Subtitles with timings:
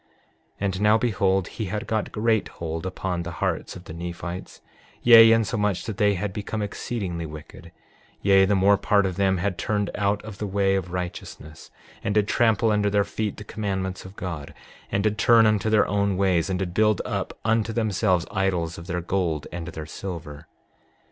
[0.59, 4.59] 6:31 And now behold, he had got great hold upon the hearts of the Nephites;
[5.03, 7.71] yea, insomuch that they had become exceedingly wicked;
[8.19, 11.69] yea, the more part of them had turned out of the way of righteousness,
[12.03, 14.55] and did trample under their feet the commandments of God,
[14.91, 18.87] and did turn unto their own ways, and did build up unto themselves idols of
[18.87, 20.47] their gold and their silver.